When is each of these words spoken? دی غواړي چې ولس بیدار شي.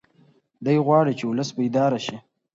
دی 0.65 0.77
غواړي 0.85 1.13
چې 1.19 1.23
ولس 1.29 1.49
بیدار 1.57 1.93
شي. 2.05 2.17